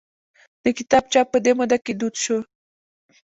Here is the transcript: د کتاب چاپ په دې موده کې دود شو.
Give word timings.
د 0.63 0.65
کتاب 0.77 1.03
چاپ 1.13 1.27
په 1.31 1.37
دې 1.45 1.51
موده 1.59 1.77
کې 1.85 1.93
دود 1.99 2.15
شو. 2.23 2.37